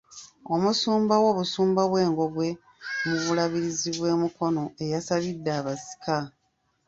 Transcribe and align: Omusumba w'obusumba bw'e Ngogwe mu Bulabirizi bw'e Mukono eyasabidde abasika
Omusumba 0.53 1.15
w'obusumba 1.23 1.81
bw'e 1.89 2.03
Ngogwe 2.11 2.47
mu 3.07 3.15
Bulabirizi 3.25 3.89
bw'e 3.97 4.13
Mukono 4.21 4.63
eyasabidde 4.83 5.49
abasika 5.59 6.17